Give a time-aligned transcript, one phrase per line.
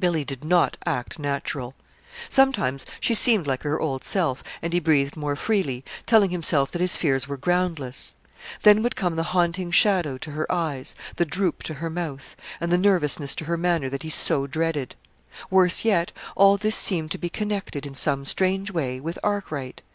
[0.00, 1.74] Billy did not act natural.
[2.30, 6.80] Sometimes she seemed like her old self; and he breathed more freely, telling himself that
[6.80, 8.16] his fears were groundless.
[8.62, 12.72] Then would come the haunting shadow to her eyes, the droop to her mouth, and
[12.72, 14.94] the nervousness to her manner that he so dreaded.
[15.50, 19.82] Worse yet, all this seemed to be connected in some strange way with Arkwright.